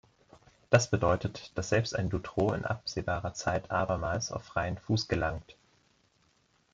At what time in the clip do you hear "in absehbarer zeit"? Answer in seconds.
2.53-3.69